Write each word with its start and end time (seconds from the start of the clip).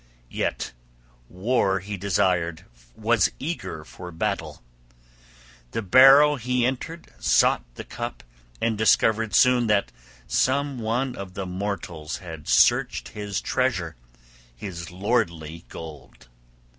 Yet 0.31 0.73
war 1.29 1.79
he 1.79 1.95
desired, 1.95 2.65
was 2.95 3.29
eager 3.37 3.85
for 3.85 4.11
battle. 4.11 4.63
The 5.73 5.83
barrow 5.83 6.37
he 6.37 6.65
entered, 6.65 7.09
sought 7.19 7.63
the 7.75 7.83
cup, 7.83 8.23
and 8.59 8.79
discovered 8.79 9.35
soon 9.35 9.67
that 9.67 9.91
some 10.25 10.79
one 10.79 11.15
of 11.15 11.37
mortals 11.47 12.17
had 12.17 12.47
searched 12.47 13.09
his 13.09 13.41
treasure, 13.41 13.95
his 14.55 14.89
lordly 14.89 15.65
gold. 15.69 16.29